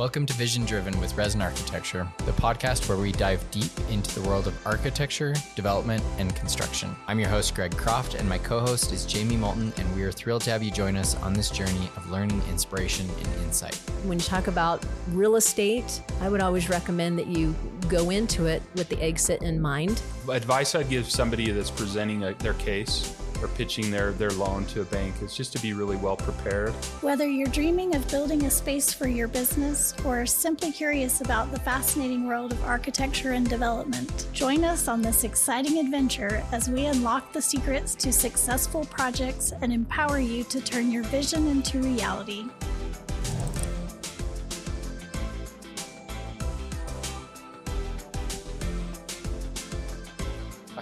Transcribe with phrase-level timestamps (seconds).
[0.00, 4.26] Welcome to Vision Driven with Resin Architecture, the podcast where we dive deep into the
[4.26, 6.96] world of architecture, development, and construction.
[7.06, 10.10] I'm your host, Greg Croft, and my co host is Jamie Moulton, and we are
[10.10, 13.74] thrilled to have you join us on this journey of learning, inspiration, and insight.
[14.04, 17.54] When you talk about real estate, I would always recommend that you
[17.90, 20.00] go into it with the exit in mind.
[20.30, 24.82] Advice I'd give somebody that's presenting a, their case or pitching their, their loan to
[24.82, 26.72] a bank is just to be really well prepared.
[27.02, 31.60] Whether you're dreaming of building a space for your business or simply curious about the
[31.60, 37.32] fascinating world of architecture and development, join us on this exciting adventure as we unlock
[37.32, 42.44] the secrets to successful projects and empower you to turn your vision into reality.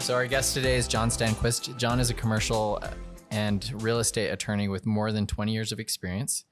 [0.09, 1.77] So, our guest today is Jon Stenquist.
[1.77, 2.83] Jon is a commercial
[3.31, 6.47] and real estate attorney with more than 20 years of experience.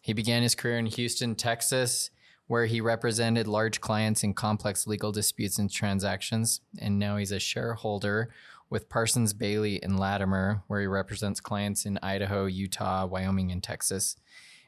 [0.00, 2.10] He began his career in Houston, Texas,
[2.46, 6.60] where he represented large clients in complex legal disputes and transactions.
[6.78, 8.30] And now he's a shareholder
[8.70, 14.14] with Parsons Behle in Latimer, where he represents clients in Idaho, Utah, Wyoming, and Texas.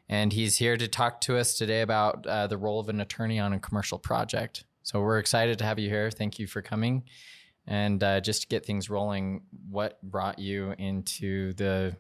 [0.09, 3.39] And he's here to talk to us today about uh, the role of an attorney
[3.39, 4.65] on a commercial project.
[4.83, 6.11] So we're excited to have you here.
[6.11, 7.05] Thank you for coming.
[7.67, 11.97] And uh, just to get things rolling, what brought you into the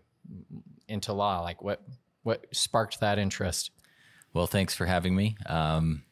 [0.88, 1.40] into law?
[1.40, 1.82] Like what
[2.22, 3.70] what sparked that interest?
[4.32, 5.36] Well, thanks for having me.
[5.46, 6.02] Um,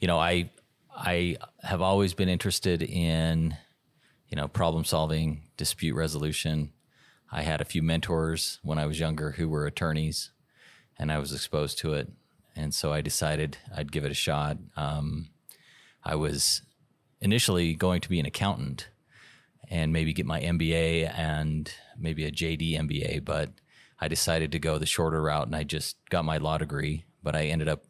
[0.00, 0.50] you know, I
[0.96, 3.56] I have always been interested in
[4.28, 6.72] you know problem solving, dispute resolution.
[7.30, 10.30] I had a few mentors when I was younger who were attorneys,
[10.98, 12.10] and I was exposed to it,
[12.56, 14.58] and so I decided I'd give it a shot.
[14.76, 15.28] Um,
[16.04, 16.62] I was
[17.20, 18.88] initially going to be an accountant
[19.70, 23.50] and maybe get my MBA and maybe a JD MBA, but
[24.00, 27.34] I decided to go the shorter route and I just got my law degree, but
[27.34, 27.84] I ended up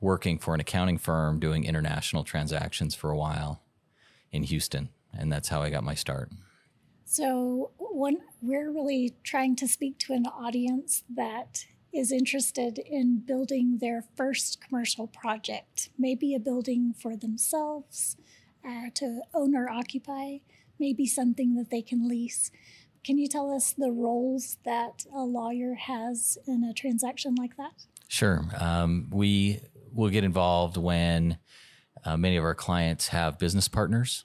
[0.00, 3.62] working for an accounting firm doing international transactions for a while
[4.30, 6.30] in Houston, and that's how I got my start.
[7.04, 14.04] So, we're really trying to speak to an audience that is interested in building their
[14.14, 18.16] first commercial project, maybe a building for themselves
[18.66, 20.38] uh, to own or occupy,
[20.78, 22.50] maybe something that they can lease.
[23.04, 27.72] Can you tell us the roles that a lawyer has in a transaction like that?
[28.08, 28.44] Sure.
[28.58, 29.60] Um, we
[29.92, 31.38] will get involved when
[32.04, 34.24] uh, many of our clients have business partners.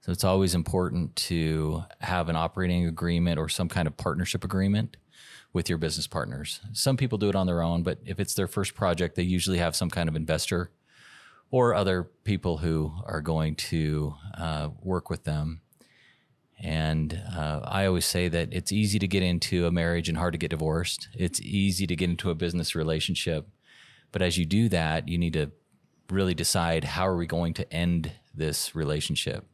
[0.00, 4.98] So it's always important to have an operating agreement or some kind of partnership agreement
[5.54, 6.60] with your business partners.
[6.72, 9.58] Some people do it on their own, but if it's their first project, they usually
[9.58, 10.70] have some kind of investor
[11.54, 15.60] or other people who are going to uh, work with them.
[16.58, 20.32] And uh, I always say that it's easy to get into a marriage and hard
[20.32, 21.06] to get divorced.
[21.14, 23.46] It's easy to get into a business relationship.
[24.10, 25.52] But as you do that, you need to
[26.10, 29.46] really decide how are we going to end this relationship?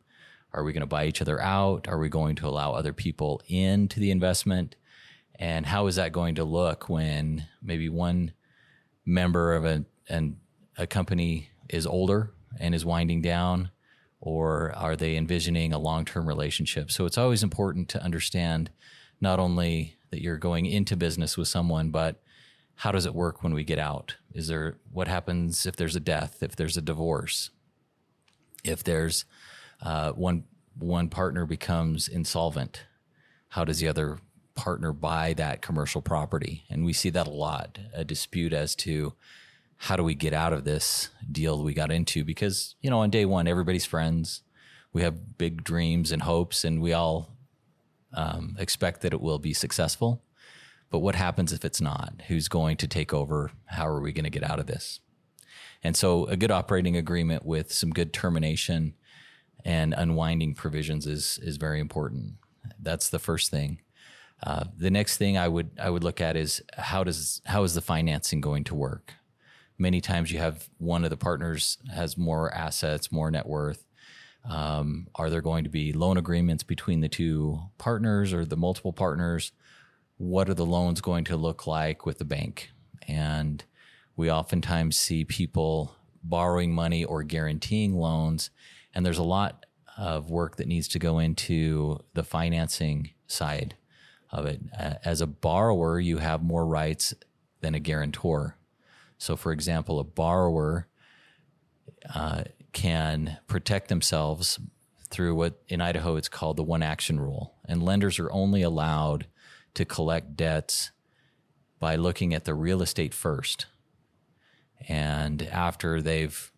[0.54, 1.86] Are we going to buy each other out?
[1.86, 4.74] Are we going to allow other people into the investment?
[5.34, 8.32] And how is that going to look when maybe one
[9.04, 10.38] member of a, an,
[10.78, 13.70] a company is older and is winding down?
[14.20, 16.90] Or are they envisioning a long term relationship?
[16.90, 18.70] So it's always important to understand
[19.20, 22.20] not only that you're going into business with someone, but
[22.76, 24.16] how does it work when we get out?
[24.34, 27.50] Is there what happens if there's a death, if there's a divorce,
[28.64, 29.24] if there's
[29.82, 30.44] uh, one
[30.78, 32.84] one partner becomes insolvent?
[33.48, 34.18] How does the other
[34.54, 36.64] partner buy that commercial property?
[36.70, 39.14] And we see that a lot, a dispute as to
[39.82, 42.22] how do we get out of this deal we got into?
[42.22, 44.42] Because, you know, on day one, everybody's friends.
[44.92, 47.34] We have big dreams and hopes, and we all
[48.12, 50.22] um, expect that it will be successful.
[50.90, 52.12] But what happens if it's not?
[52.28, 53.52] Who's going to take over?
[53.64, 55.00] How are we going to get out of this?
[55.82, 58.92] And so, a good operating agreement with some good termination
[59.64, 62.34] and unwinding provisions is is very important.
[62.78, 63.80] That's the first thing.
[64.42, 67.72] Uh, the next thing I would I would look at is how does how is
[67.72, 69.14] the financing going to work?
[69.80, 73.84] Many times you have one of the partners has more assets, more net worth.
[74.44, 78.92] Um, are there going to be loan agreements between the two partners or the multiple
[78.92, 79.52] partners?
[80.18, 82.70] What are the loans going to look like with the bank?
[83.08, 83.64] And
[84.16, 88.50] we oftentimes see people borrowing money or guaranteeing loans.
[88.94, 89.64] And there's a lot
[89.96, 93.76] of work that needs to go into the financing side
[94.30, 94.60] of it.
[95.04, 97.14] As a borrower, you have more rights
[97.60, 98.56] than a guarantor.
[99.20, 100.88] So, for example, a borrower
[102.14, 104.58] uh, can protect themselves
[105.10, 107.54] through what in Idaho it's called the one action rule.
[107.66, 109.26] And lenders are only allowed
[109.74, 110.90] to collect debts
[111.78, 113.66] by looking at the real estate first.
[114.88, 116.50] And after they've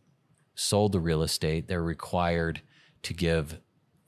[0.55, 2.63] sold the real estate, they're required
[3.03, 3.59] to give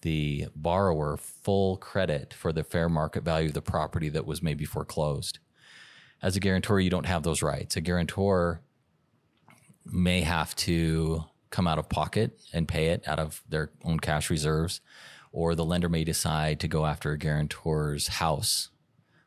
[0.02, 4.64] the borrower full credit for the fair market value of the property that was maybe
[4.64, 5.40] foreclosed.
[6.22, 7.76] As a guarantor, you don't have those rights.
[7.76, 8.60] A guarantor
[9.84, 14.30] may have to come out of pocket and pay it out of their own cash
[14.30, 14.80] reserves,
[15.30, 18.70] or the lender may decide to go after a guarantor's house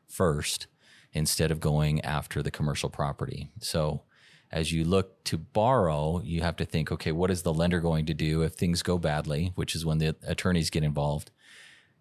[0.06, 0.66] first
[1.12, 3.50] instead of going after the commercial property.
[3.60, 4.02] So
[4.50, 8.06] as you look to borrow, you have to think, okay, what is the lender going
[8.06, 11.30] to do if things go badly, which is when the attorneys get involved?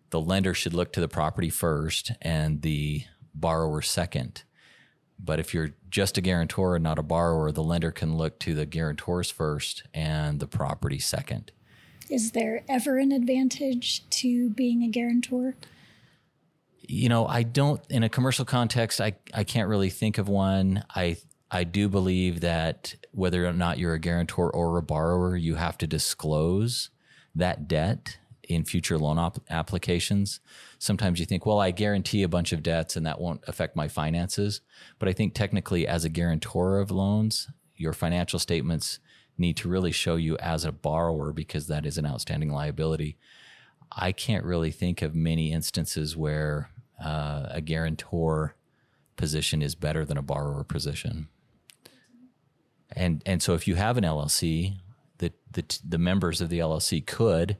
[0.09, 3.03] The lender should look to the property first and the
[3.33, 4.43] borrower second.
[5.19, 8.53] But if you're just a guarantor and not a borrower, the lender can look to
[8.53, 11.51] the guarantors first and the property second.
[12.09, 15.55] Is there ever an advantage to being a guarantor?
[16.81, 20.85] You know, I don't in a commercial context I I can't really think of one.
[20.95, 21.17] I
[21.51, 25.77] I do believe that whether or not you're a guarantor or a borrower, you have
[25.79, 26.89] to disclose
[27.35, 28.17] that debt
[28.47, 30.39] in future loan op- applications.
[30.79, 33.87] Sometimes you think, well, I guarantee a bunch of debts and that won't affect my
[33.87, 34.61] finances.
[34.99, 38.99] But I think technically, as a guarantor of loans, your financial statements
[39.37, 43.17] need to really show you as a borrower because that is an outstanding liability.
[43.91, 46.69] I can't really think of many instances where
[47.03, 48.55] uh, a guarantor
[49.15, 51.27] position is better than a borrower position.
[52.91, 54.77] And and so if you have an LLC,
[55.17, 57.57] the the, the members of the LLC could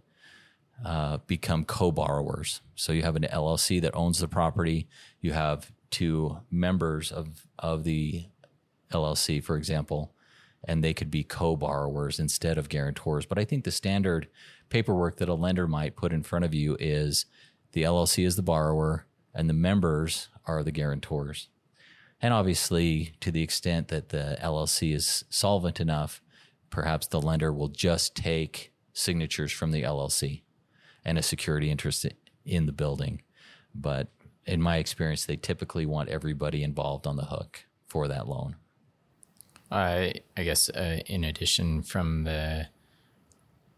[0.85, 2.62] uh, become co-borrowers.
[2.75, 4.88] So you have an LLC that owns the property.
[5.21, 8.25] You have two members of of the
[8.91, 10.13] LLC, for example,
[10.63, 13.25] and they could be co-borrowers instead of guarantors.
[13.25, 14.27] But I think the standard
[14.69, 17.25] paperwork that a lender might put in front of you is
[17.71, 21.50] the LLC is the borrower and the members are the guarantors.
[22.21, 26.21] And obviously, to the extent that the LLC is solvent enough,
[26.69, 30.41] perhaps the lender will just take signatures from the LLC
[31.07, 32.06] and a security interest
[32.45, 33.21] in the building.
[33.74, 34.09] But
[34.45, 38.57] in my experience, they typically want everybody involved on the hook for that loan.
[39.71, 42.68] I I guess uh, in addition from the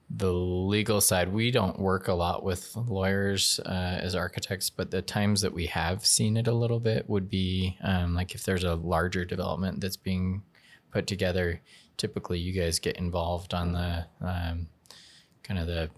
[0.10, 5.04] the legal side, we don't work a lot with lawyers uh, as architects, but the
[5.04, 8.64] times that we have seen it a little bit would be um, like if there's
[8.64, 10.42] a larger development that's being
[10.92, 11.62] put together.
[11.98, 14.68] Typically, you guys get involved on the um,
[15.44, 15.92] kind of the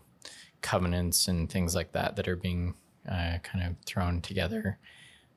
[0.61, 2.75] covenants and things like that that are being
[3.09, 4.77] uh, kind of thrown together.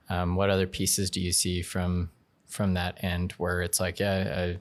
[0.09, 2.11] Um, what other pieces do you see from
[2.47, 4.57] from that end where it's like, yeah, a,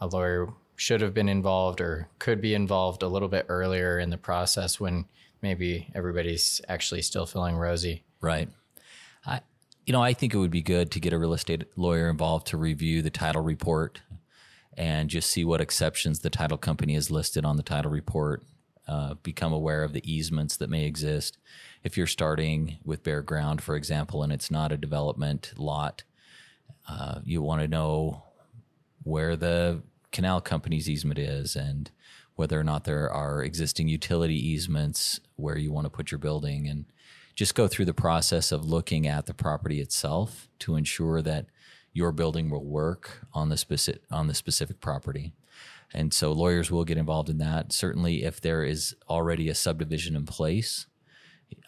[0.00, 4.10] a lawyer should have been involved or could be involved a little bit earlier in
[4.10, 5.06] the process when
[5.42, 8.04] maybe everybody's actually still feeling rosy.
[8.20, 8.48] Right.
[9.26, 9.40] I,
[9.84, 12.46] you know, I think it would be good to get a real estate lawyer involved
[12.48, 14.00] to review the title report
[14.76, 18.42] and just see what exceptions the title company has listed on the title report.
[18.86, 21.38] Uh, become aware of the easements that may exist.
[21.82, 26.02] If you're starting with bare ground, for example, and it's not a development lot,
[26.86, 28.24] uh, you want to know
[29.02, 29.82] where the
[30.12, 31.90] canal company's easement is and
[32.36, 36.68] whether or not there are existing utility easements where you want to put your building
[36.68, 36.84] and
[37.34, 41.46] just go through the process of looking at the property itself to ensure that
[41.94, 45.32] your building will work on the specific on the specific property.
[45.92, 47.72] And so lawyers will get involved in that.
[47.72, 50.86] Certainly, if there is already a subdivision in place,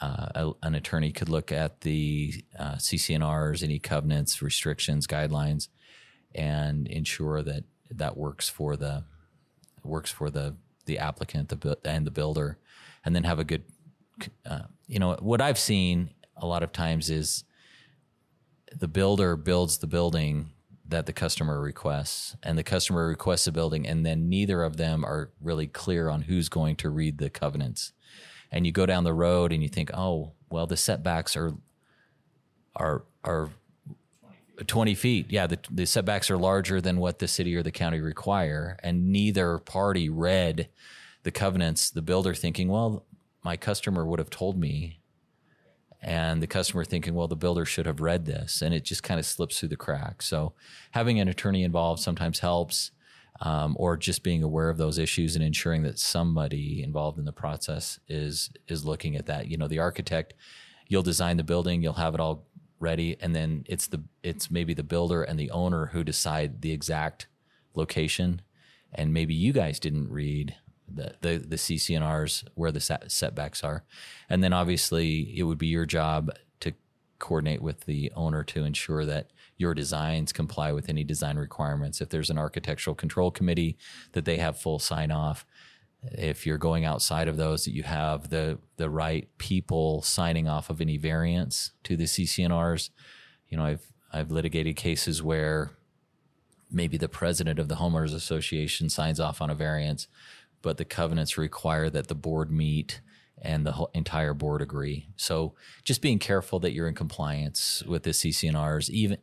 [0.00, 5.68] uh, a, an attorney could look at the uh, CC&Rs, any covenants, restrictions, guidelines,
[6.34, 9.04] and ensure that that works for the
[9.84, 10.56] works for the
[10.86, 12.58] the applicant the and the builder
[13.04, 13.62] and then have a good
[14.44, 17.44] uh, you know what i've seen a lot of times is
[18.74, 20.50] the builder builds the building
[20.88, 25.04] that the customer requests and the customer requests a building and then neither of them
[25.04, 27.92] are really clear on who's going to read the covenants
[28.52, 31.54] and you go down the road and you think oh well the setbacks are
[32.76, 33.50] are are
[34.64, 35.26] 20 feet.
[35.28, 38.78] Yeah, the, the setbacks are larger than what the city or the county require.
[38.82, 40.68] And neither party read
[41.22, 43.04] the covenants, the builder thinking, well,
[43.44, 45.00] my customer would have told me.
[46.02, 48.62] And the customer thinking, well, the builder should have read this.
[48.62, 50.26] And it just kind of slips through the cracks.
[50.26, 50.52] So
[50.92, 52.90] having an attorney involved sometimes helps.
[53.42, 57.32] Um, or just being aware of those issues and ensuring that somebody involved in the
[57.32, 59.48] process is is looking at that.
[59.48, 60.32] You know, the architect,
[60.88, 62.46] you'll design the building, you'll have it all
[62.78, 66.72] ready and then it's the it's maybe the builder and the owner who decide the
[66.72, 67.26] exact
[67.74, 68.42] location
[68.92, 70.54] and maybe you guys didn't read
[70.92, 73.84] the the, the CC&Rs where the setbacks are
[74.28, 76.72] and then obviously it would be your job to
[77.18, 82.00] coordinate with the owner to ensure that your designs comply with any design requirements.
[82.00, 83.76] If there's an architectural control committee,
[84.12, 85.46] that they have full sign off.
[86.02, 90.70] If you're going outside of those, that you have the the right people signing off
[90.70, 92.90] of any variance to the CC&Rs.
[93.48, 95.70] You know, I've I've litigated cases where
[96.70, 100.06] maybe the president of the homeowners association signs off on a variance,
[100.66, 103.00] but the covenants require that the board meet
[103.40, 105.06] and the whole entire board agree.
[105.14, 105.54] So
[105.84, 108.90] just being careful that you're in compliance with the CC&Rs.
[108.90, 109.18] Even,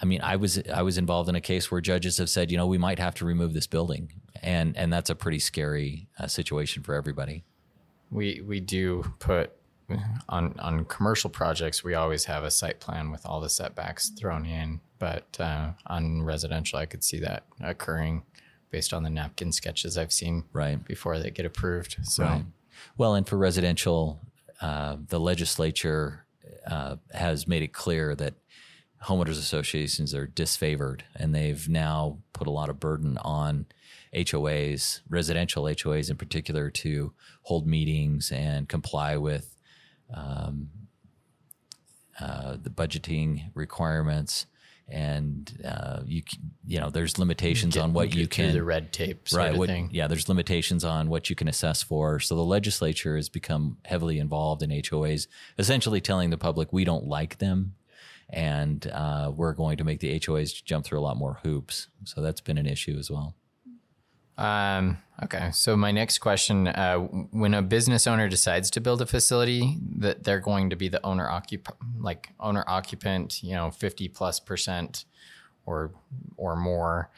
[0.00, 2.56] I mean, I was I was involved in a case where judges have said, you
[2.56, 4.12] know, we might have to remove this building,
[4.42, 7.44] and and that's a pretty scary uh, situation for everybody.
[8.10, 9.52] We we do put
[10.28, 11.84] on on commercial projects.
[11.84, 16.22] We always have a site plan with all the setbacks thrown in, but uh, on
[16.22, 18.24] residential, I could see that occurring
[18.72, 20.82] based on the napkin sketches I've seen Right.
[20.84, 21.98] before they get approved.
[22.02, 22.24] So.
[22.24, 22.44] Right.
[22.96, 24.20] Well, and for residential,
[24.60, 26.24] uh, the legislature
[26.66, 28.34] uh, has made it clear that
[29.04, 33.66] homeowners associations are disfavored, and they've now put a lot of burden on
[34.14, 37.12] HOAs, residential HOAs in particular, to
[37.42, 39.56] hold meetings and comply with
[40.14, 40.70] um,
[42.20, 44.46] uh, the budgeting requirements.
[44.88, 46.22] And uh, you,
[46.66, 49.88] you know, there's limitations on what you can the red tape right what- thing.
[49.92, 52.20] yeah there's limitations on what you can assess for.
[52.20, 57.06] So the legislature has become heavily involved in hoas essentially telling the public we don't
[57.06, 57.74] like them
[58.28, 61.88] and uh, we're going to make the hoas jump through a lot more hoops.
[62.04, 63.34] So that's been an issue as well
[64.38, 65.50] Um, okay.
[65.52, 70.24] So my next question: uh, When a business owner decides to build a facility, that
[70.24, 75.04] they're going to be the owner occup like owner occupant, you know, fifty plus percent,
[75.66, 75.92] or
[76.36, 77.10] or more.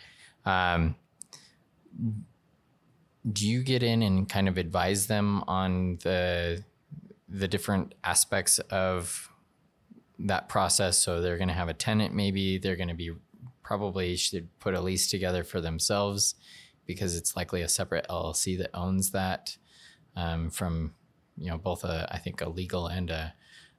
[0.45, 0.97] Um,
[3.33, 6.65] do you get in and kind of advise them on the
[7.29, 9.31] the different aspects of
[10.19, 10.99] that process?
[10.99, 13.13] So they're going to have a tenant, maybe they're going to be
[13.63, 16.35] probably should put a lease together for themselves
[16.87, 19.57] because it's likely a separate LLC that owns that
[20.17, 20.95] um, from
[21.37, 23.35] you know both a I think a legal and a,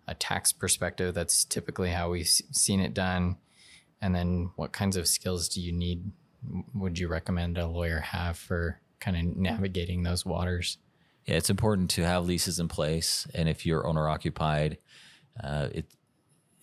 [0.07, 1.13] a tax perspective.
[1.13, 3.38] That's typically how we've seen it done.
[4.01, 6.12] And then what kinds of skills do you need?
[6.74, 10.77] Would you recommend a lawyer have for kind of navigating those waters?
[11.25, 14.77] yeah it's important to have leases in place and if you're owner occupied
[15.43, 15.85] uh, it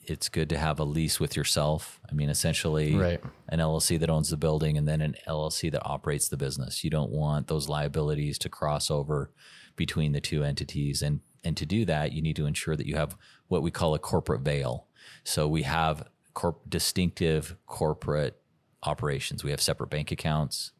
[0.05, 3.21] it's good to have a lease with yourself i mean essentially Right.
[3.49, 6.83] an LLC that owns the building and then an LLC that operates the business.
[6.85, 9.31] You don't want those liabilities to cross over
[9.77, 11.03] between the two entities.
[11.03, 13.17] And and to do that, you need to ensure that you have
[13.49, 14.87] what we call a corporate veil.
[15.25, 18.41] So we have corp- distinctive corporate
[18.85, 19.43] operations.
[19.45, 20.73] We have separate bank accounts.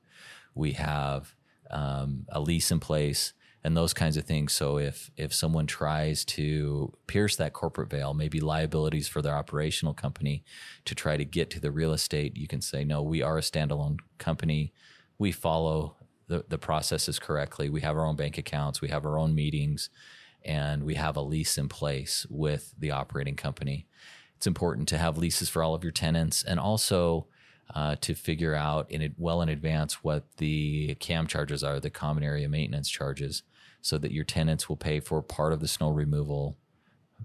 [0.55, 1.35] We have
[1.71, 3.33] um, a lease in place
[3.65, 4.53] and those kinds of things.
[4.53, 9.95] So if if someone tries to pierce that corporate veil, maybe liabilities for their operational
[9.95, 10.45] company
[10.85, 13.43] to try to get to the real estate, you can say, no, we are a
[13.43, 14.73] standalone company.
[15.19, 17.69] We follow the, the processes correctly.
[17.69, 18.81] We have our own bank accounts.
[18.81, 19.91] We have our own meetings
[20.45, 23.87] and we have a lease in place with the operating company.
[24.37, 27.27] It's important to have leases for all of your tenants and also
[27.75, 32.23] uh, to figure out in well in advance what the CAM charges are, the common
[32.23, 33.43] area maintenance charges,
[33.83, 36.57] so that your tenants will pay for part of the snow removal,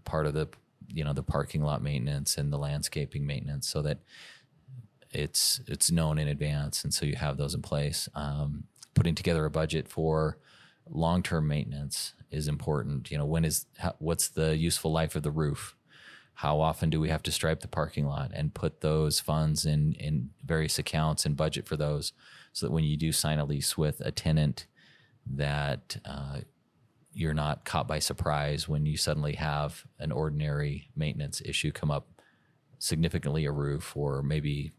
[0.04, 0.50] part of the
[0.90, 4.00] you know the parking lot maintenance and the landscaping maintenance, so that
[5.12, 8.10] it's it's known in advance, and so you have those in place.
[8.16, 10.38] Um, putting together a budget for
[10.90, 13.12] long term maintenance is important.
[13.12, 15.76] You know, when is how, what's the useful life of the roof?
[16.34, 19.94] How often do we have to stripe the parking lot and put those funds in
[19.94, 22.14] in various accounts and budget for those,
[22.54, 24.66] so that when you do sign a lease with a tenant,
[25.36, 26.40] that uh,
[27.14, 32.08] you're not caught by surprise when you suddenly have an ordinary maintenance issue come up,
[32.80, 34.72] significantly a roof or maybe,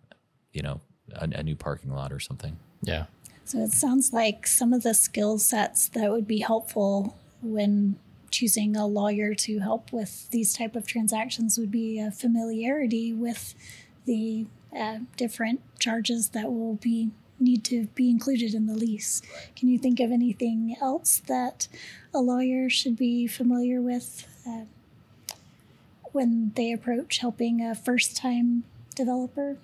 [0.52, 0.81] you know,
[1.14, 2.57] a, a new parking lot or something.
[2.83, 3.07] Yeah.
[3.45, 7.99] So it sounds like some of the skill sets that would be helpful when
[8.31, 13.55] choosing a lawyer to help with these type of transactions would be a familiarity with
[14.05, 14.47] the
[14.78, 19.23] uh, different charges that will be need to be included in the lease.
[19.57, 21.68] Can you think of anything else that
[22.14, 24.64] a lawyer should be familiar with uh,
[26.12, 28.64] when they approach helping a first time
[28.95, 29.57] developer?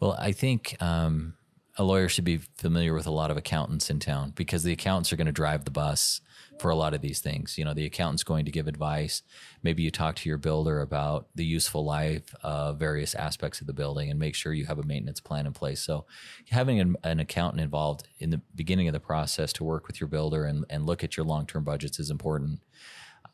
[0.00, 1.34] Well, I think um,
[1.76, 5.12] a lawyer should be familiar with a lot of accountants in town because the accountants
[5.12, 6.20] are going to drive the bus
[6.58, 7.56] for a lot of these things.
[7.56, 9.22] You know, the accountant's going to give advice.
[9.62, 13.72] Maybe you talk to your builder about the useful life of various aspects of the
[13.72, 15.80] building and make sure you have a maintenance plan in place.
[15.80, 16.06] So,
[16.50, 20.08] having an, an accountant involved in the beginning of the process to work with your
[20.08, 22.60] builder and, and look at your long term budgets is important.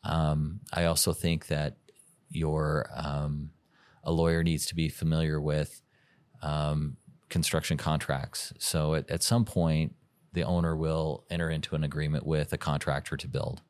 [0.03, 1.77] Um, I also think that
[2.29, 3.51] your um,
[4.03, 5.81] a lawyer needs to be familiar with
[6.41, 6.97] um,
[7.29, 8.53] construction contracts.
[8.59, 9.95] So at, at some point,
[10.35, 13.61] the owner will enter into an agreement with a contractor to build,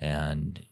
[0.00, 0.64] and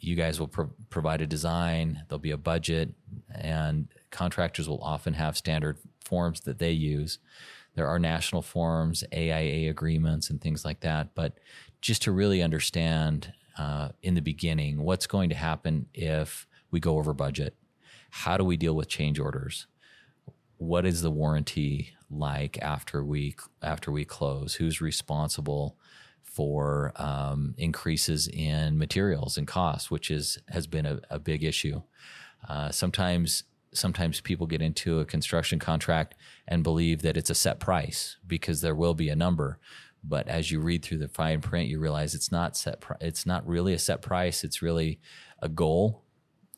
[0.00, 2.04] you guys will pro- provide a design.
[2.08, 2.94] There'll be a budget,
[3.34, 7.18] and contractors will often have standard forms that they use.
[7.74, 11.14] There are national forms, AIA agreements, and things like that.
[11.14, 11.38] But
[11.80, 16.98] just to really understand uh, in the beginning what's going to happen if we go
[16.98, 17.54] over budget,
[18.10, 19.66] how do we deal with change orders?
[20.58, 24.54] What is the warranty like after we after we close?
[24.54, 25.76] Who's responsible
[26.22, 31.82] for um, increases in materials and costs, which is has been a, a big issue.
[32.48, 36.14] Uh, sometimes sometimes people get into a construction contract
[36.46, 39.58] and believe that it's a set price because there will be a number
[40.02, 43.46] but as you read through the fine print you realize it's not set it's not
[43.46, 44.98] really a set price it's really
[45.42, 46.02] a goal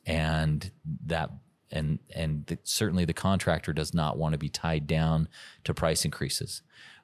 [0.05, 0.71] and
[1.05, 1.29] that
[1.71, 5.27] and and the, certainly the contractor does not want to be tied down
[5.63, 6.61] to price increases.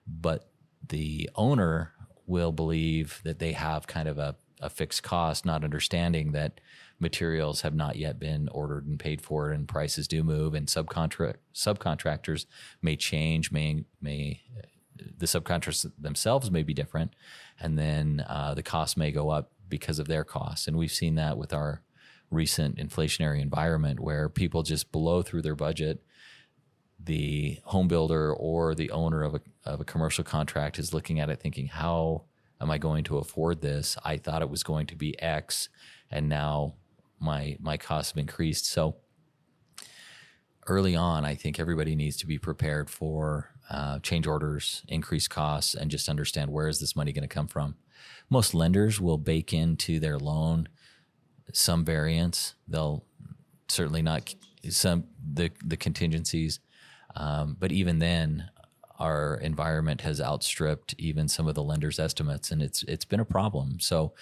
[0.07, 0.49] But
[0.87, 1.93] the owner
[2.25, 6.59] will believe that they have kind of a, a fixed cost not understanding that
[6.99, 11.35] materials have not yet been ordered and paid for and prices do move and subcontract
[11.53, 12.45] subcontractors
[12.81, 14.41] may change may may
[15.17, 17.13] the subcontractors themselves may be different
[17.59, 20.67] and then uh, the cost may go up because of their costs.
[20.67, 21.81] And we've seen that with our
[22.29, 26.03] recent inflationary environment where people just blow through their budget
[26.99, 31.29] the home builder or the owner of a, of a commercial contract is looking at
[31.29, 32.23] it thinking how
[32.59, 35.69] am i going to afford this i thought it was going to be x
[36.09, 36.73] and now
[37.19, 38.65] my my costs have increased.
[38.65, 38.97] So
[40.67, 45.73] early on, I think everybody needs to be prepared for uh, change orders, increased costs,
[45.73, 47.75] and just understand where is this money going to come from.
[48.29, 50.67] Most lenders will bake into their loan
[51.53, 52.55] some variance.
[52.67, 53.03] They'll
[53.67, 54.33] certainly not
[54.69, 56.59] some the the contingencies,
[57.15, 58.49] um, but even then,
[58.99, 63.25] our environment has outstripped even some of the lenders' estimates, and it's it's been a
[63.25, 63.79] problem.
[63.79, 64.13] So,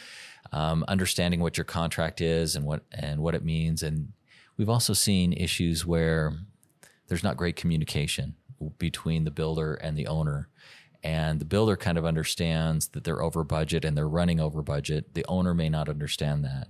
[0.52, 4.14] um, understanding what your contract is and what and what it means, and
[4.58, 6.34] we've also seen issues where
[7.08, 8.36] there's not great communication
[8.78, 10.50] between the builder and the owner.
[11.04, 15.14] And the builder kind of understands that they're over budget and they're running over budget.
[15.14, 16.70] The owner may not understand that.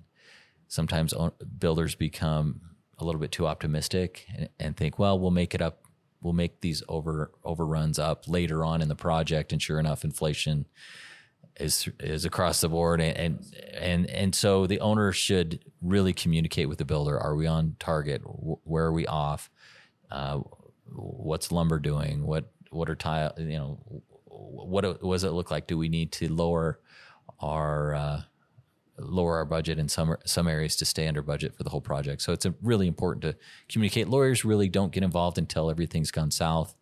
[0.67, 1.13] Sometimes
[1.58, 2.62] builders become
[2.97, 5.86] a little bit too optimistic and, and think, well, we'll make it up
[6.25, 10.65] we'll make these over overruns up later on in the project, and sure enough, inflation
[11.58, 16.80] is is across the board, and and and so the owner should really communicate with
[16.80, 17.17] the builder.
[17.17, 18.21] Are we on target?
[18.25, 19.49] Where are we off?
[20.10, 20.39] Uh,
[20.88, 22.25] what's lumber doing?
[22.25, 23.34] What what are tile?
[23.38, 23.80] You know,
[24.25, 25.67] what, what does it look like?
[25.67, 26.80] Do we need to lower
[27.39, 28.21] our uh,
[28.97, 32.21] lower our budget in some some areas to stay under budget for the whole project.
[32.21, 33.36] So it's really important to
[33.69, 34.08] communicate.
[34.08, 36.75] Lawyers really don't get involved until everything's gone south,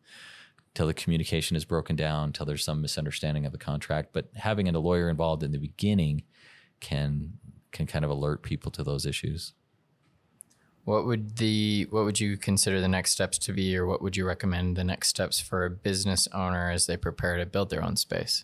[0.73, 4.09] till the communication is broken down, till there's some misunderstanding of the contract.
[4.13, 6.23] But having a lawyer involved in the beginning
[6.79, 7.33] can
[7.71, 9.53] can kind of alert people to those issues.
[10.85, 14.17] What would the what would you consider the next steps to be, or what would
[14.17, 17.83] you recommend the next steps for a business owner as they prepare to build their
[17.83, 18.43] own space?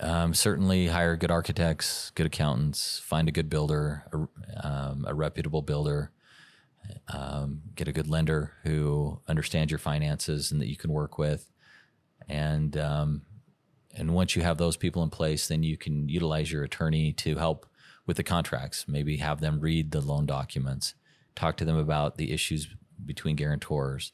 [0.00, 5.62] Um, certainly hire good architects, good accountants, find a good builder, a, um, a reputable
[5.62, 6.12] builder,
[7.08, 11.50] um, get a good lender who understands your finances and that you can work with.
[12.28, 13.22] And, um,
[13.96, 17.36] and once you have those people in place, then you can utilize your attorney to
[17.36, 17.66] help
[18.06, 18.86] with the contracts.
[18.86, 20.94] Maybe have them read the loan documents,
[21.34, 22.68] talk to them about the issues
[23.04, 24.12] between guarantors,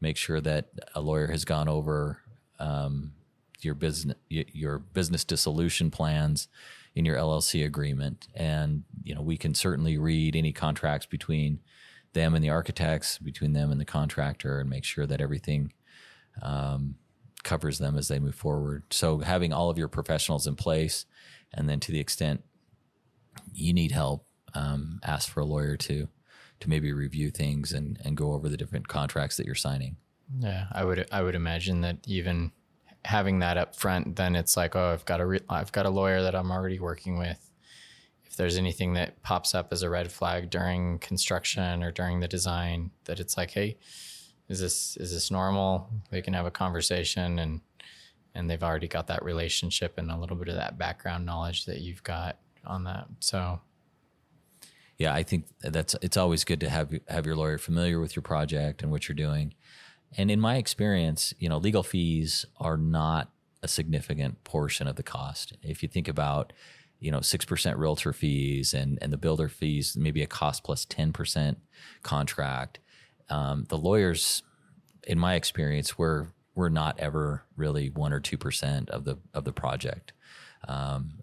[0.00, 2.18] make sure that a lawyer has gone over
[2.58, 3.12] um,
[3.64, 6.48] your business your business dissolution plans
[6.94, 11.60] in your LLC agreement, and you know we can certainly read any contracts between
[12.12, 15.72] them and the architects, between them and the contractor, and make sure that everything
[16.42, 16.96] um,
[17.42, 18.84] covers them as they move forward.
[18.90, 21.06] So having all of your professionals in place,
[21.52, 22.42] and then to the extent
[23.54, 26.08] you need help, um, ask for a lawyer to
[26.60, 29.96] to maybe review things and and go over the different contracts that you're signing.
[30.38, 32.52] Yeah, I would I would imagine that even
[33.04, 35.90] having that up front, then it's like, oh, I've got a re- I've got a
[35.90, 37.50] lawyer that I'm already working with.
[38.24, 42.28] If there's anything that pops up as a red flag during construction or during the
[42.28, 43.76] design, that it's like, hey,
[44.48, 45.90] is this is this normal?
[46.10, 47.60] We can have a conversation and
[48.34, 51.80] and they've already got that relationship and a little bit of that background knowledge that
[51.80, 53.06] you've got on that.
[53.20, 53.60] So
[54.98, 58.22] yeah, I think that's it's always good to have have your lawyer familiar with your
[58.22, 59.54] project and what you're doing.
[60.16, 63.30] And in my experience, you know, legal fees are not
[63.62, 65.56] a significant portion of the cost.
[65.62, 66.52] If you think about
[67.02, 71.56] you know, 6% realtor fees and, and the builder fees, maybe a cost plus 10%
[72.04, 72.78] contract.
[73.28, 74.44] Um, the lawyers,
[75.04, 79.52] in my experience, were, were not ever really one or 2% of the, of the
[79.52, 80.12] project
[80.68, 81.14] um,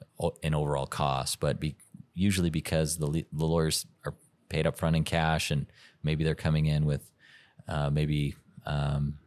[0.43, 1.77] in overall cost, but be,
[2.13, 4.15] usually because the, the lawyers are
[4.49, 5.67] paid up front in cash and
[6.03, 7.09] maybe they're coming in with
[7.69, 8.35] uh, maybe
[8.69, 9.17] um,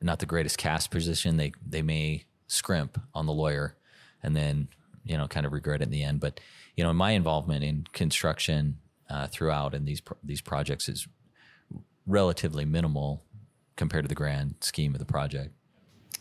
[0.00, 1.36] not the greatest cast position.
[1.36, 3.76] They they may scrimp on the lawyer
[4.22, 4.68] and then
[5.04, 6.20] you know kind of regret it in the end.
[6.20, 6.40] But
[6.74, 8.78] you know my involvement in construction
[9.10, 11.06] uh, throughout in these these projects is
[12.06, 13.22] relatively minimal
[13.76, 15.52] compared to the grand scheme of the project.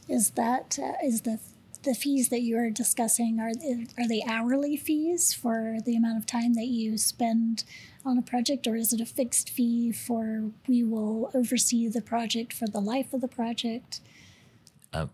[0.09, 1.39] Is that uh, is the
[1.83, 3.51] the fees that you are discussing are
[3.97, 7.63] are they hourly fees for the amount of time that you spend
[8.05, 12.53] on a project, or is it a fixed fee for we will oversee the project
[12.53, 14.01] for the life of the project?
[14.93, 15.07] Uh,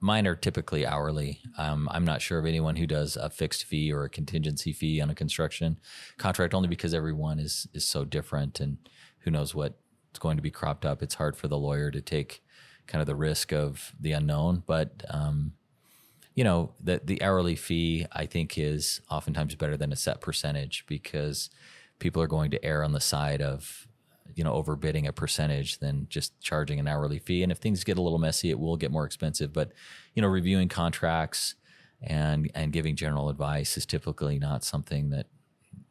[0.00, 1.40] mine are typically hourly.
[1.56, 5.00] Um, I'm not sure of anyone who does a fixed fee or a contingency fee
[5.00, 5.78] on a construction
[6.18, 8.78] contract, only because everyone is is so different, and
[9.20, 11.02] who knows what's going to be cropped up.
[11.02, 12.42] It's hard for the lawyer to take
[12.86, 15.52] kind of the risk of the unknown, but um,
[16.34, 20.84] you know, the the hourly fee I think is oftentimes better than a set percentage
[20.86, 21.50] because
[22.04, 23.88] people are going to err on the side of
[24.34, 27.42] you know overbidding a percentage than just charging an hourly fee.
[27.42, 29.54] And if things get a little messy, it will get more expensive.
[29.54, 29.72] But
[30.14, 31.54] you know, reviewing contracts
[32.02, 35.28] and and giving general advice is typically not something that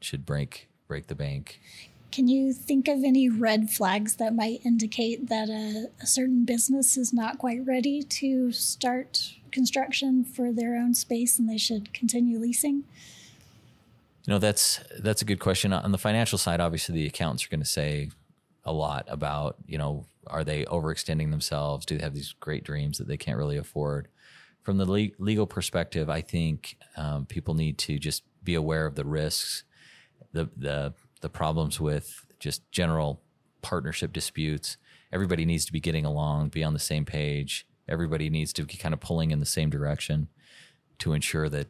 [0.01, 1.59] should break break the bank.
[2.11, 6.95] Can you think of any red flags that might indicate that a, a certain business
[6.95, 12.37] is not quite ready to start construction for their own space and they should continue
[12.37, 12.83] leasing?
[14.25, 15.73] You know, that's that's a good question.
[15.73, 18.09] On the financial side, obviously the accountants are going to say
[18.63, 21.85] a lot about, you know, are they overextending themselves?
[21.85, 24.07] Do they have these great dreams that they can't really afford?
[24.61, 28.95] From the le- legal perspective, I think um, people need to just be aware of
[28.95, 29.63] the risks,
[30.31, 33.21] the the the problems with just general
[33.61, 34.77] partnership disputes.
[35.11, 38.75] Everybody needs to be getting along, be on the same page, everybody needs to be
[38.75, 40.29] kind of pulling in the same direction
[40.99, 41.67] to ensure that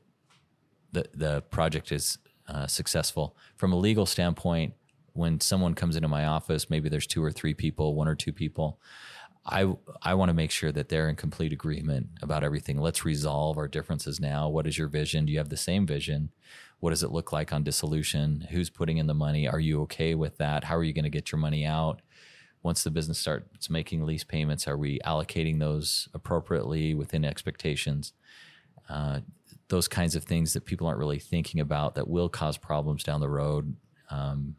[0.91, 3.35] the the project is uh, successful.
[3.55, 4.73] From a legal standpoint,
[5.13, 8.33] when someone comes into my office, maybe there's two or three people, one or two
[8.33, 8.79] people.
[9.45, 12.79] I I want to make sure that they're in complete agreement about everything.
[12.79, 14.47] Let's resolve our differences now.
[14.47, 15.25] What is your vision?
[15.25, 16.29] Do you have the same vision?
[16.79, 18.47] What does it look like on dissolution?
[18.51, 19.47] Who's putting in the money?
[19.47, 20.63] Are you okay with that?
[20.63, 22.01] How are you going to get your money out?
[22.63, 28.13] once the business starts making lease payments, are we allocating those appropriately within expectations?
[28.89, 29.19] Uh,
[29.73, 33.19] those kinds of things that people aren't really thinking about that will cause problems down
[33.19, 33.75] the road.
[34.11, 34.55] Um,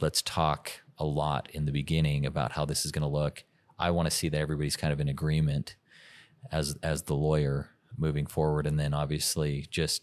[0.00, 3.44] let's talk a lot in the beginning about how this is going to look.
[3.78, 5.76] I want to see that everybody's kind of in agreement
[6.50, 10.02] as as the lawyer moving forward, and then obviously just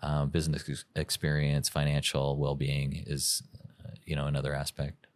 [0.00, 3.42] um, business experience, financial well being is
[3.84, 5.08] uh, you know another aspect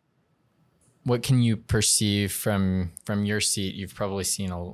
[1.05, 3.77] what can you perceive from from your seat?
[3.77, 4.73] You've probably seen a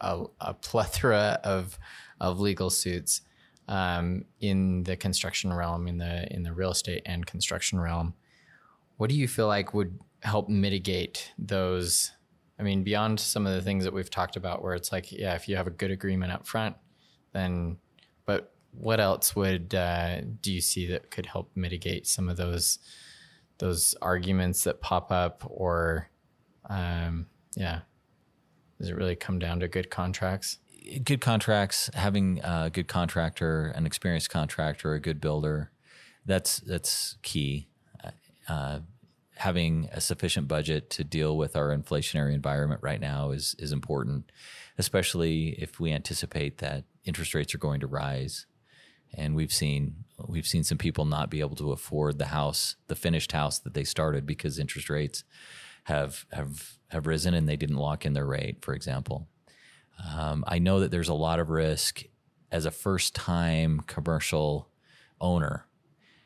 [0.00, 1.78] a, a plethora of
[2.20, 3.22] of legal suits
[3.68, 8.14] um, in the construction realm, in the in the real estate and construction realm.
[8.96, 12.12] What do you feel like would help mitigate those?
[12.58, 15.34] I mean, beyond some of the things that we've talked about, where it's like, yeah,
[15.34, 16.76] if you have a good agreement up front,
[17.32, 17.78] then,
[18.26, 22.78] but what else would uh, do you see that could help mitigate some of those?
[23.60, 26.10] those arguments that pop up or
[26.68, 27.80] um, yeah
[28.78, 30.58] does it really come down to good contracts
[30.98, 35.70] good contracts having a good contractor an experienced contractor a good builder
[36.26, 37.68] that's that's key
[38.48, 38.80] uh,
[39.36, 44.30] having a sufficient budget to deal with our inflationary environment right now is is important
[44.78, 48.46] especially if we anticipate that interest rates are going to rise
[49.14, 52.94] and we've seen we've seen some people not be able to afford the house, the
[52.94, 55.24] finished house that they started because interest rates
[55.84, 59.28] have have have risen and they didn't lock in their rate, for example.
[60.16, 62.04] Um, I know that there's a lot of risk
[62.50, 64.68] as a first time commercial
[65.20, 65.66] owner.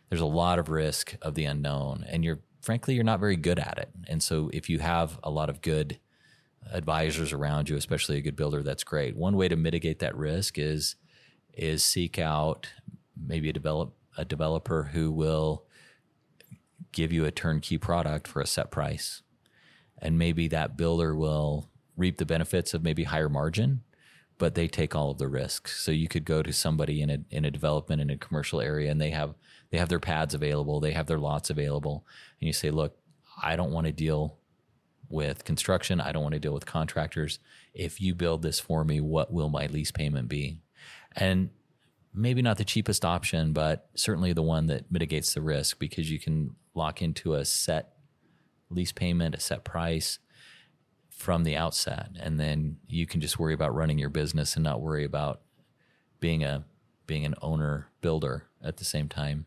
[0.08, 3.58] There's a lot of risk of the unknown, and you're frankly you're not very good
[3.58, 3.90] at it.
[4.08, 5.98] And so if you have a lot of good
[6.70, 9.16] advisors around you, especially a good builder, that's great.
[9.16, 10.96] One way to mitigate that risk is
[11.52, 12.68] is seek out
[13.16, 15.64] maybe a develop a developer who will
[16.92, 19.22] give you a turnkey product for a set price.
[19.98, 23.82] And maybe that builder will reap the benefits of maybe higher margin,
[24.38, 25.80] but they take all of the risks.
[25.80, 28.90] So you could go to somebody in a in a development in a commercial area
[28.90, 29.34] and they have
[29.70, 32.06] they have their pads available, they have their lots available,
[32.40, 32.96] and you say, "Look,
[33.40, 34.38] I don't want to deal
[35.08, 37.38] with construction, I don't want to deal with contractors.
[37.72, 40.58] If you build this for me, what will my lease payment be?"
[41.16, 41.50] And
[42.12, 46.18] maybe not the cheapest option, but certainly the one that mitigates the risk because you
[46.18, 47.94] can lock into a set
[48.70, 50.18] lease payment, a set price
[51.16, 52.10] from the outset.
[52.18, 55.40] And then you can just worry about running your business and not worry about
[56.20, 56.64] being a
[57.06, 59.46] being an owner builder at the same time.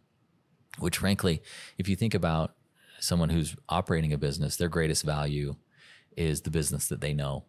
[0.80, 1.42] Which frankly,
[1.78, 2.56] if you think about
[3.00, 5.56] someone who's operating a business, their greatest value
[6.16, 7.46] is the business that they know.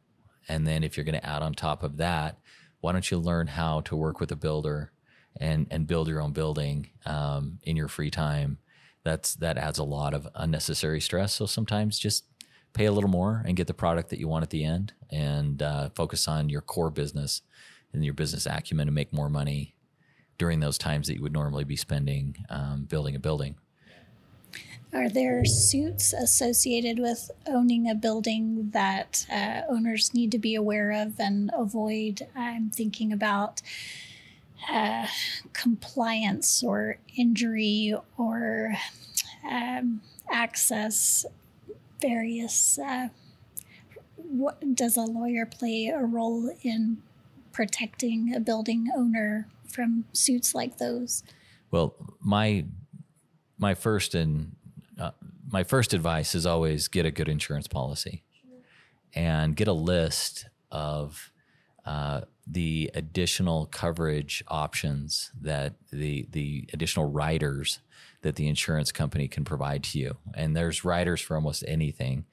[0.48, 2.38] And then if you're going to add on top of that,
[2.80, 4.92] why don't you learn how to work with a builder
[5.40, 8.58] and and build your own building um, in your free time?
[9.04, 11.34] That's that adds a lot of unnecessary stress.
[11.34, 12.24] So sometimes just
[12.72, 15.62] pay a little more and get the product that you want at the end, and
[15.62, 17.42] uh, focus on your core business
[17.92, 19.74] and your business acumen to make more money
[20.36, 23.56] during those times that you would normally be spending um, building a building.
[24.92, 30.92] Are there suits associated with owning a building that uh, owners need to be aware
[30.92, 32.26] of and avoid?
[32.34, 33.60] I'm thinking about
[34.72, 35.06] uh,
[35.52, 38.76] compliance or injury or
[39.48, 40.00] um,
[40.30, 41.26] access,
[42.00, 42.78] various.
[42.78, 43.08] Uh,
[44.16, 47.02] what, does a lawyer play a role in
[47.52, 51.22] protecting a building owner from suits like those?
[51.70, 52.64] Well, my
[53.58, 54.54] my first and
[54.98, 55.10] uh,
[55.50, 58.22] my first advice is always get a good insurance policy
[59.14, 61.32] and get a list of
[61.84, 67.80] uh, the additional coverage options that the the additional riders
[68.22, 70.16] that the insurance company can provide to you.
[70.34, 72.24] And there's riders for almost anything.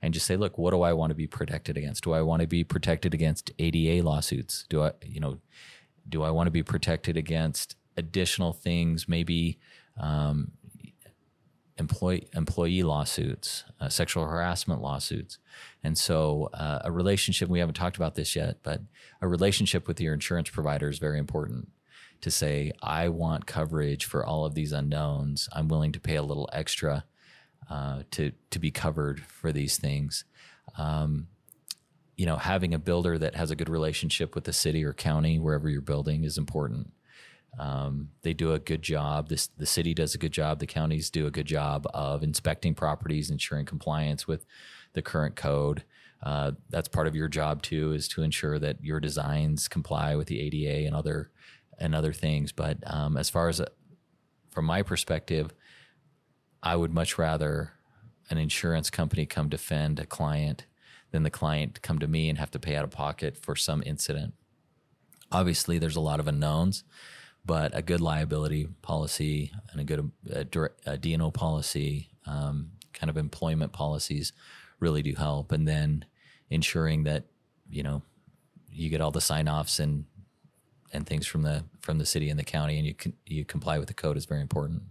[0.00, 2.04] And just say, look, what do I want to be protected against?
[2.04, 4.64] Do I want to be protected against ADA lawsuits?
[4.68, 5.38] Do I, you know,
[6.08, 9.08] do I want to be protected against additional things?
[9.08, 9.58] Maybe
[9.98, 10.52] um,
[11.78, 15.38] employee employee lawsuits, uh, sexual harassment lawsuits,
[15.82, 17.48] and so uh, a relationship.
[17.48, 18.80] We haven't talked about this yet, but
[19.20, 21.68] a relationship with your insurance provider is very important.
[22.24, 25.46] To say, I want coverage for all of these unknowns.
[25.52, 27.04] I'm willing to pay a little extra
[27.68, 30.24] uh, to to be covered for these things.
[30.78, 31.28] Um,
[32.16, 35.38] you know, having a builder that has a good relationship with the city or county
[35.38, 36.92] wherever you're building is important.
[37.58, 39.28] Um, they do a good job.
[39.28, 40.60] This, the city does a good job.
[40.60, 44.46] The counties do a good job of inspecting properties, ensuring compliance with
[44.94, 45.84] the current code.
[46.22, 50.28] Uh, that's part of your job too, is to ensure that your designs comply with
[50.28, 51.30] the ADA and other
[51.78, 52.52] and other things.
[52.52, 53.66] But um, as far as uh,
[54.50, 55.52] from my perspective,
[56.62, 57.72] I would much rather
[58.30, 60.66] an insurance company come defend a client
[61.10, 63.82] than the client come to me and have to pay out of pocket for some
[63.84, 64.34] incident.
[65.30, 66.84] Obviously, there's a lot of unknowns
[67.44, 70.10] but a good liability policy and a good
[70.86, 74.32] a, D&O policy, um, kind of employment policies
[74.80, 75.52] really do help.
[75.52, 76.06] And then
[76.48, 77.24] ensuring that,
[77.68, 78.02] you know,
[78.72, 80.06] you get all the sign offs and,
[80.94, 83.78] and things from the, from the city and the county and you can, you comply
[83.78, 84.82] with the code is very important.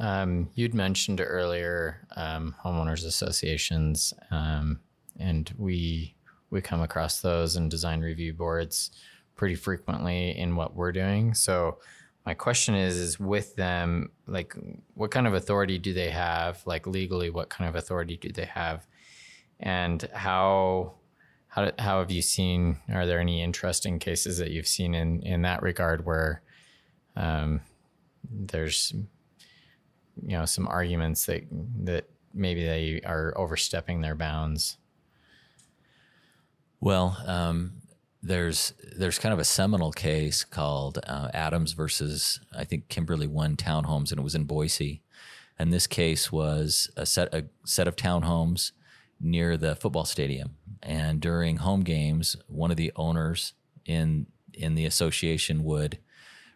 [0.00, 4.80] Um, you'd mentioned earlier um, homeowners associations, um,
[5.18, 6.16] and we
[6.48, 8.90] we come across those and design review boards
[9.36, 11.34] pretty frequently in what we're doing.
[11.34, 11.78] So
[12.24, 14.54] my question is is with them like
[14.94, 18.44] what kind of authority do they have like legally what kind of authority do they
[18.44, 18.86] have
[19.58, 20.94] and how
[21.50, 25.42] how how have you seen are there any interesting cases that you've seen in in
[25.42, 26.42] that regard where
[27.16, 27.60] um,
[28.30, 28.94] there's
[30.22, 31.42] you know some arguments that
[31.82, 34.78] that maybe they are overstepping their bounds
[36.80, 37.72] well um,
[38.22, 43.56] there's there's kind of a seminal case called uh, Adams versus I think Kimberly One
[43.56, 45.02] Townhomes, and it was in Boise.
[45.58, 48.72] And this case was a set a set of townhomes
[49.20, 50.56] near the football stadium.
[50.82, 53.52] And during home games, one of the owners
[53.84, 55.98] in in the association would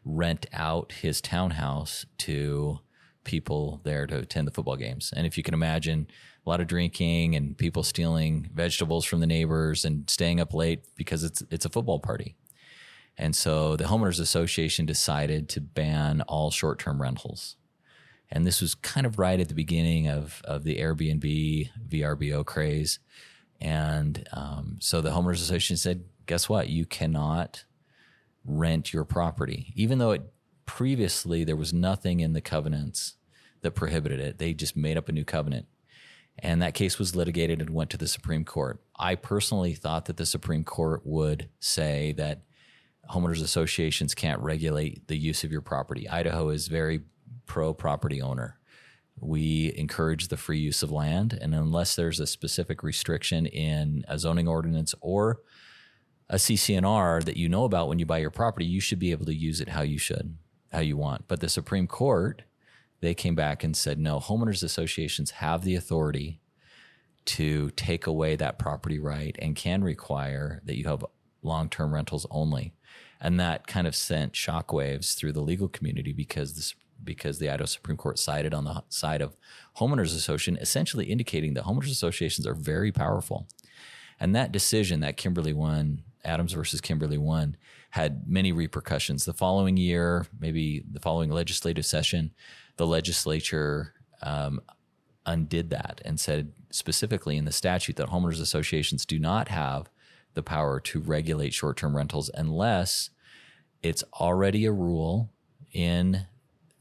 [0.04, 2.80] rent out his townhouse to
[3.24, 5.12] people there to attend the football games.
[5.16, 6.06] And if you can imagine
[6.44, 10.84] a lot of drinking and people stealing vegetables from the neighbors and staying up late
[10.96, 12.36] because it's it's a football party.
[13.16, 17.56] And so the homeowners association decided to ban all short-term rentals.
[18.30, 22.98] And this was kind of right at the beginning of of the Airbnb VRBO craze.
[23.60, 26.68] And um, so the homeowners association said, guess what?
[26.68, 27.64] You cannot
[28.44, 30.22] rent your property, even though it
[30.66, 33.14] previously there was nothing in the covenants
[33.62, 34.38] that prohibited it.
[34.38, 35.66] They just made up a new covenant.
[36.38, 38.82] And that case was litigated and went to the Supreme Court.
[38.98, 42.42] I personally thought that the Supreme Court would say that
[43.10, 46.08] homeowners associations can't regulate the use of your property.
[46.08, 47.02] Idaho is very
[47.46, 48.58] pro property owner.
[49.20, 54.18] We encourage the free use of land, and unless there's a specific restriction in a
[54.18, 55.40] zoning ordinance or
[56.28, 59.26] a CC&R that you know about when you buy your property, you should be able
[59.26, 60.36] to use it how you should,
[60.72, 61.28] how you want.
[61.28, 62.42] But the Supreme Court,
[63.00, 66.40] they came back and said, no, homeowners associations have the authority
[67.26, 71.04] to take away that property right and can require that you have
[71.42, 72.74] long term rentals only.
[73.20, 77.96] And that kind of sent shockwaves through the legal community because because the Idaho Supreme
[77.96, 79.36] Court sided on the side of
[79.78, 83.46] homeowners association, essentially indicating that homeowners associations are very powerful.
[84.20, 87.56] And that decision, that Kimberly one, Adams versus Kimberly one,
[87.90, 89.24] had many repercussions.
[89.24, 92.32] The following year, maybe the following legislative session,
[92.76, 94.60] the legislature um,
[95.26, 99.88] undid that and said specifically in the statute that homeowners associations do not have
[100.34, 103.10] the power to regulate short term rentals unless
[103.82, 105.30] it's already a rule
[105.72, 106.26] in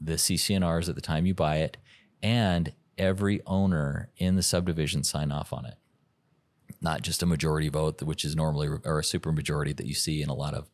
[0.00, 1.76] the CC&Rs at the time you buy it
[2.22, 5.74] and every owner in the subdivision sign off on it.
[6.80, 10.22] Not just a majority vote, which is normally or a super majority that you see
[10.22, 10.70] in a lot of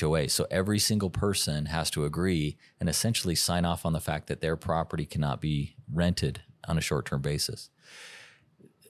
[0.00, 0.28] HOA.
[0.28, 4.40] So every single person has to agree and essentially sign off on the fact that
[4.40, 7.70] their property cannot be rented on a short term basis.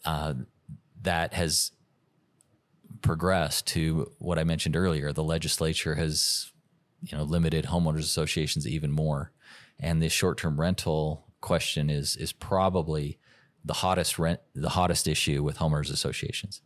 [0.05, 0.35] Uh,
[1.01, 1.72] that has
[3.01, 5.12] progressed to what I mentioned earlier.
[5.12, 6.53] The legislature has,
[7.03, 9.33] you know, limited homeowners associations even more,
[9.83, 13.18] and this short term rental question is is probably
[13.64, 16.62] the hottest rent the hottest issue with homeowners associations.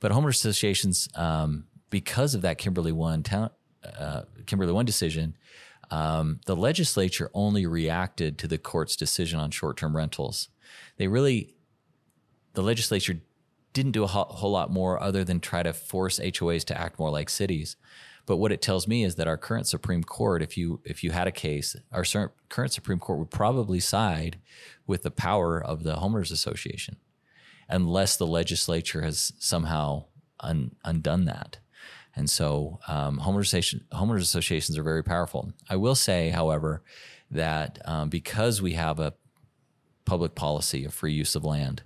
[0.00, 3.50] But homeowners associations, um, because of that Kimberly one town,
[3.98, 5.36] uh, Kimberly one decision,
[5.90, 10.48] um, the legislature only reacted to the court's decision on short term rentals.
[10.96, 11.54] They really,
[12.54, 13.20] the legislature
[13.72, 17.10] didn't do a whole lot more other than try to force HOAs to act more
[17.10, 17.76] like cities.
[18.26, 21.10] But what it tells me is that our current Supreme Court, if you if you
[21.10, 22.04] had a case, our
[22.48, 24.38] current Supreme Court would probably side
[24.86, 26.96] with the power of the homeowners association,
[27.68, 30.04] unless the legislature has somehow
[30.40, 31.58] un, undone that.
[32.16, 35.52] And so um, homeowners, homeowners associations are very powerful.
[35.68, 36.82] I will say, however,
[37.30, 39.14] that um, because we have a
[40.04, 41.82] public policy of free use of land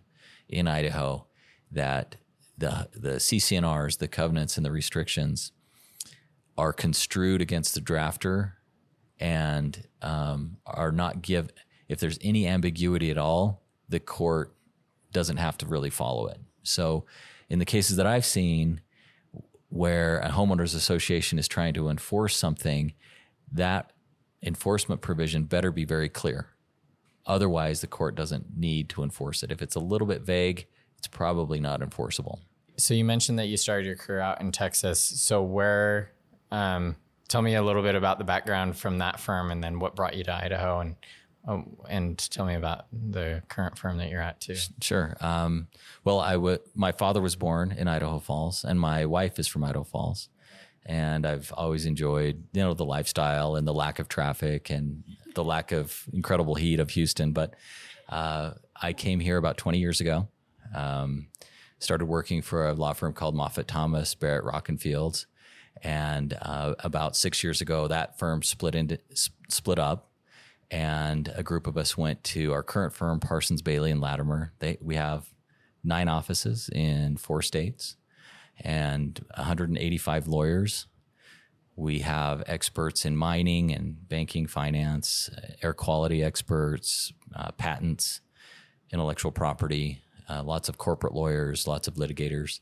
[0.48, 1.26] in Idaho,
[1.70, 2.16] that
[2.56, 5.52] the the CC&Rs, the covenants and the restrictions
[6.58, 8.52] are construed against the drafter
[9.18, 11.50] and um, are not give
[11.88, 14.54] if there's any ambiguity at all, the court
[15.10, 16.38] doesn't have to really follow it.
[16.62, 17.06] So
[17.48, 18.82] in the cases that I've seen
[19.70, 22.92] where a homeowners association is trying to enforce something,
[23.52, 23.92] that
[24.42, 26.48] enforcement provision better be very clear.
[27.26, 29.50] Otherwise, the court doesn't need to enforce it.
[29.50, 30.66] If it's a little bit vague,
[30.98, 32.40] it's probably not enforceable.
[32.76, 35.00] So you mentioned that you started your career out in Texas.
[35.00, 36.12] So where?
[36.50, 36.96] Um,
[37.28, 40.16] tell me a little bit about the background from that firm, and then what brought
[40.16, 40.96] you to Idaho, and
[41.46, 44.56] um, and tell me about the current firm that you're at too.
[44.82, 45.16] Sure.
[45.20, 45.68] Um,
[46.04, 49.64] well, I w- my father was born in Idaho Falls, and my wife is from
[49.64, 50.28] Idaho Falls,
[50.84, 55.44] and I've always enjoyed you know the lifestyle and the lack of traffic and the
[55.44, 57.32] lack of incredible heat of Houston.
[57.32, 57.54] But
[58.08, 60.28] uh, I came here about 20 years ago
[60.74, 61.28] um,
[61.78, 65.26] started working for a law firm called Moffatt Thomas Barrett Rock and Fields,
[65.82, 68.98] and uh, about six years ago, that firm split into
[69.48, 70.10] split up,
[70.70, 74.52] and a group of us went to our current firm, Parsons Behle and Latimer.
[74.58, 75.32] They we have
[75.84, 77.96] nine offices in four states
[78.60, 80.86] and 185 lawyers.
[81.76, 85.30] We have experts in mining and banking, finance,
[85.62, 88.20] air quality experts, uh, patents,
[88.92, 92.60] intellectual property, uh, lots of corporate lawyers, lots of litigators,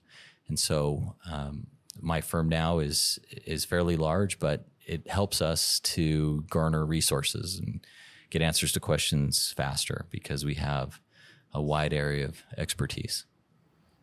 [0.49, 1.67] and so um,
[2.01, 7.85] my firm now is is fairly large, but it helps us to garner resources and
[8.31, 11.01] get answers to questions faster because we have
[11.53, 13.25] a wide area of expertise.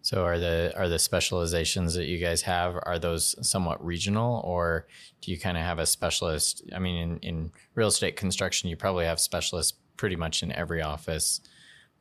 [0.01, 4.87] So are the are the specializations that you guys have are those somewhat regional or
[5.21, 6.61] do you kind of have a specialist?
[6.75, 10.81] I mean in, in real estate construction you probably have specialists pretty much in every
[10.81, 11.39] office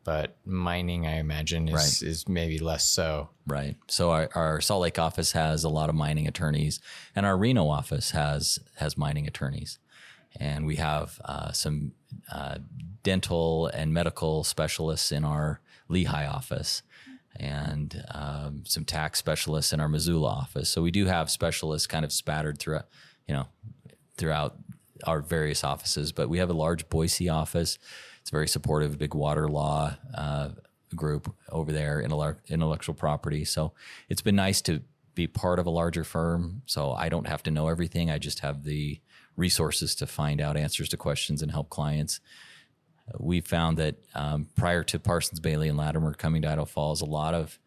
[0.05, 2.09] but mining, I imagine, is, right.
[2.09, 3.29] is maybe less so.
[3.47, 3.77] Right.
[3.89, 6.81] So our, our, Salt Lake office has a lot of mining attorneys,
[7.15, 9.79] and our Reno office has has mining attorneys,
[10.39, 11.93] and we have uh, some
[12.33, 12.59] uh,
[13.03, 16.83] dental and medical specialists in our Lehi office,
[17.37, 20.69] and um, some tax specialists in our Missoula office.
[20.69, 22.89] So we do have specialists kind of spattered throughout,
[23.29, 23.47] you know,
[24.17, 24.57] throughout
[25.05, 26.13] our various offices.
[26.13, 27.79] But we have a large Boise office
[28.23, 30.51] it's very supportive, big water law uh,
[30.95, 33.45] group over there, intellectual property.
[33.45, 33.73] So
[34.09, 34.83] it's been nice to
[35.15, 36.63] be part of a larger firm.
[36.67, 38.11] So I don't have to know everything.
[38.11, 39.01] I just have the
[39.37, 42.21] resources to find out answers to questions and help clients.
[43.19, 47.07] We found that um, prior to Parsons Behle and Latimer coming to Idaho Falls, a
[47.07, 47.59] lot of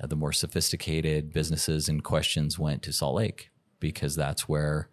[0.00, 3.51] uh, the more sophisticated businesses and questions went to Salt Lake
[3.82, 4.88] because that's where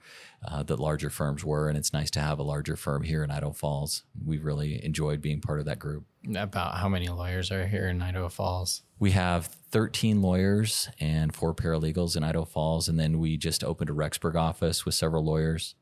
[0.46, 1.70] uh, the larger firms were.
[1.70, 4.04] And it's nice to have a larger firm here in Idaho Falls.
[4.26, 6.06] We really enjoyed being part of that group.
[6.36, 8.82] About how many lawyers are here in Idaho Falls?
[8.98, 12.90] We have 13 lawyers and four paralegals in Idaho Falls.
[12.90, 15.76] And then we just opened a Rexburg office with several lawyers.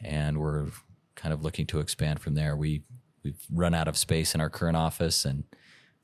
[0.00, 0.68] And we're
[1.16, 2.54] kind of looking to expand from there.
[2.54, 2.82] We,
[3.24, 5.44] we've run out of space in our current office and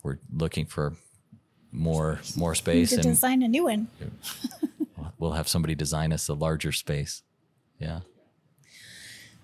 [0.02, 0.94] we're looking for
[1.70, 3.88] more more space to and design a new one.
[5.22, 7.22] we'll have somebody design us a larger space.
[7.78, 8.00] Yeah.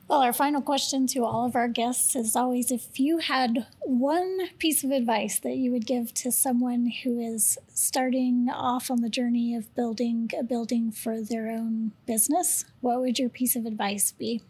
[0.09, 4.49] Well, our final question to all of our guests is always if you had one
[4.59, 9.09] piece of advice that you would give to someone who is starting off on the
[9.09, 14.11] journey of building a building for their own business, what would your piece of advice
[14.11, 14.43] be?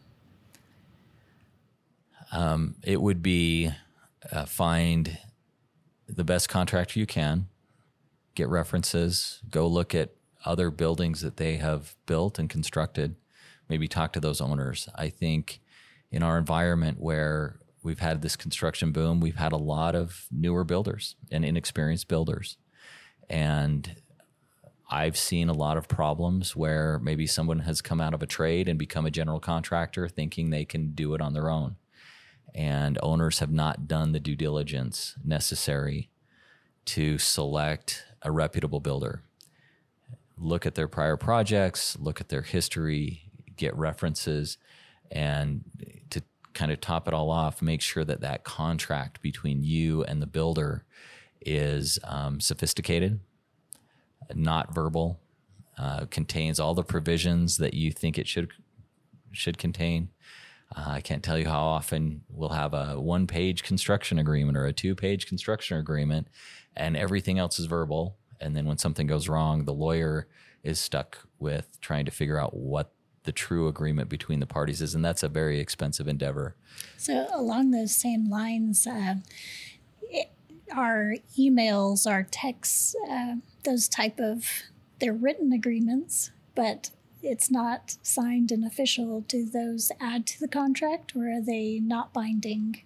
[2.32, 3.70] Um, it would be
[4.32, 5.18] uh, find
[6.08, 7.48] the best contractor you can,
[8.34, 10.14] get references, go look at
[10.48, 13.14] other buildings that they have built and constructed,
[13.68, 14.88] maybe talk to those owners.
[14.94, 15.60] I think
[16.10, 20.64] in our environment where we've had this construction boom, we've had a lot of newer
[20.64, 22.56] builders and inexperienced builders.
[23.28, 23.96] And
[24.90, 28.68] I've seen a lot of problems where maybe someone has come out of a trade
[28.68, 31.76] and become a general contractor thinking they can do it on their own.
[32.54, 36.08] And owners have not done the due diligence necessary
[36.86, 39.22] to select a reputable builder.
[40.40, 43.22] Look at their prior projects, look at their history,
[43.56, 44.58] get references,
[45.10, 45.64] and
[46.10, 46.22] to
[46.54, 50.26] kind of top it all off, make sure that that contract between you and the
[50.26, 50.84] builder
[51.40, 53.20] is um, sophisticated,
[54.34, 55.20] not verbal,
[55.78, 58.50] uh, contains all the provisions that you think it should
[59.32, 60.08] should contain.
[60.74, 64.66] Uh, I can't tell you how often we'll have a one page construction agreement or
[64.66, 66.28] a two page construction agreement,
[66.76, 68.17] and everything else is verbal.
[68.40, 70.26] And then when something goes wrong, the lawyer
[70.62, 72.92] is stuck with trying to figure out what
[73.24, 74.94] the true agreement between the parties is.
[74.94, 76.56] And that's a very expensive endeavor.
[76.96, 79.16] So, along those same lines, uh,
[80.02, 80.30] it,
[80.74, 84.48] our emails, our texts, uh, those type of,
[84.98, 86.90] they're written agreements, but
[87.22, 92.12] it's not signed and official, do those add to the contract or are they not
[92.12, 92.82] binding?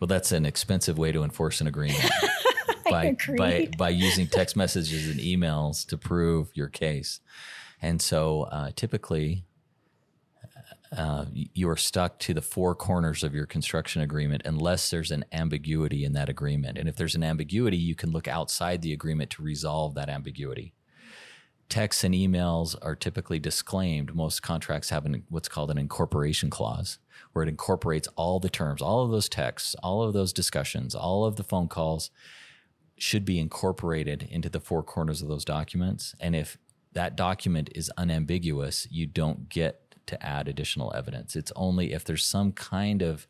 [0.00, 2.10] Well, that's an expensive way to enforce an agreement
[2.90, 7.20] by, by, by using text messages and emails to prove your case.
[7.80, 9.44] And so uh, typically,
[10.96, 15.24] uh, you are stuck to the four corners of your construction agreement unless there's an
[15.32, 16.78] ambiguity in that agreement.
[16.78, 20.72] And if there's an ambiguity, you can look outside the agreement to resolve that ambiguity
[21.68, 24.14] texts and emails are typically disclaimed.
[24.14, 26.98] Most contracts have an, what's called an incorporation clause,
[27.32, 31.24] where it incorporates all the terms, all of those texts, all of those discussions, all
[31.24, 32.10] of the phone calls
[32.96, 36.14] should be incorporated into the four corners of those documents.
[36.20, 36.58] And if
[36.92, 41.34] that document is unambiguous, you don't get to add additional evidence.
[41.34, 43.26] It's only if there's some kind of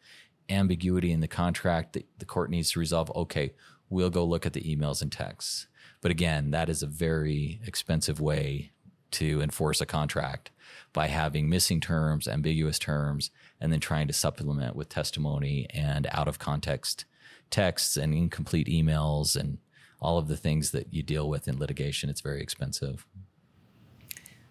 [0.49, 3.11] ambiguity in the contract that the court needs to resolve.
[3.17, 3.55] Okay,
[3.89, 5.67] we'll go look at the emails and texts
[6.05, 8.73] but again, that is a very expensive way
[9.13, 10.51] to enforce a contract
[10.93, 16.29] by having missing terms, ambiguous terms, and then trying to supplement with testimony and out
[16.29, 17.07] of context
[17.55, 19.59] texts and incomplete emails and
[20.01, 22.11] all of the things that you deal with in litigation.
[22.11, 23.07] It's very expensive.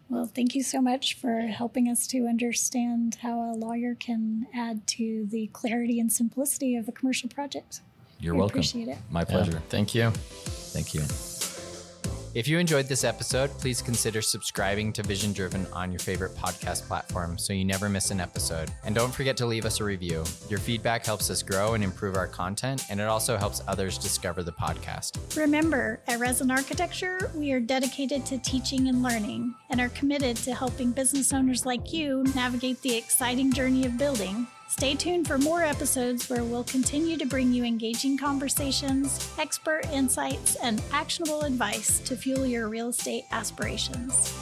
[0.08, 4.88] Well, thank you so much for helping us to understand how a lawyer can add
[4.88, 7.82] to the clarity and simplicity of a commercial project.
[8.20, 8.60] You're we welcome.
[8.60, 8.97] Appreciate it.
[9.12, 9.51] My pleasure.
[9.51, 10.12] Yeah, thank you.
[10.12, 11.01] Thank you.
[12.34, 16.88] If you enjoyed this episode, please consider subscribing to Vision Driven on your favorite podcast
[16.88, 18.71] platform so you never miss an episode.
[18.84, 20.23] And don't forget to leave us a review.
[20.49, 24.41] Your feedback helps us grow and improve our content, and it also helps others discover
[24.41, 25.38] the podcast.
[25.38, 30.55] Remember, at Resin Architecture, we are dedicated to teaching and learning and are committed to
[30.55, 35.61] helping business owners like you navigate the exciting journey of building Stay tuned for more
[35.61, 42.15] episodes where we'll continue to bring you engaging conversations, expert insights, and actionable advice to
[42.15, 44.34] fuel your real estate aspirations.